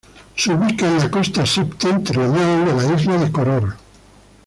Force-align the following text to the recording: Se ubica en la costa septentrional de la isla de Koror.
Se 0.35 0.51
ubica 0.55 0.87
en 0.87 0.97
la 0.97 1.11
costa 1.11 1.45
septentrional 1.45 2.65
de 2.65 2.73
la 2.73 2.95
isla 2.99 3.19
de 3.19 3.31
Koror. 3.31 3.75